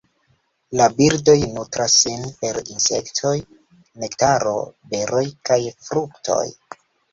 [0.79, 3.35] La birdoj nutras sin per insektoj,
[4.05, 4.57] nektaro,
[4.97, 6.43] beroj kaj fruktoj.